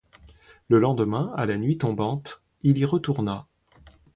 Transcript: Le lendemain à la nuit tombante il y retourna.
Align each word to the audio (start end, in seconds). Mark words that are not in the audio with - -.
Le 0.67 0.79
lendemain 0.79 1.31
à 1.37 1.45
la 1.45 1.59
nuit 1.59 1.77
tombante 1.77 2.41
il 2.63 2.79
y 2.79 2.85
retourna. 2.85 3.45